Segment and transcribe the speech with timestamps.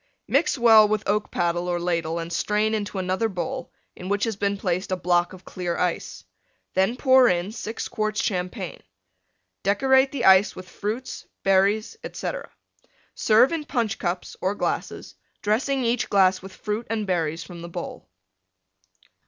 [0.27, 4.35] Mix well with oak paddle or ladle and strain into another bowl in which has
[4.35, 6.23] been placed a block of clear ice.
[6.73, 8.81] Then pour in 6 quarts Champagne.
[9.61, 12.49] Decorate the Ice with Fruits, Berries, etc.
[13.13, 17.69] Serve in Punch cups or glasses, dressing each glass with Fruit and Berries from the
[17.69, 18.09] bowl.